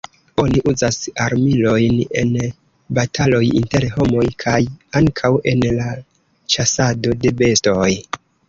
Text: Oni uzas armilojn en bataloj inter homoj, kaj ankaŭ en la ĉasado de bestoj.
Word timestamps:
Oni 0.43 0.61
uzas 0.69 0.95
armilojn 1.25 1.99
en 2.21 2.31
bataloj 2.99 3.43
inter 3.61 3.87
homoj, 3.99 4.25
kaj 4.47 4.57
ankaŭ 5.03 5.35
en 5.55 5.65
la 5.81 5.89
ĉasado 6.57 7.19
de 7.25 7.39
bestoj. 7.45 7.89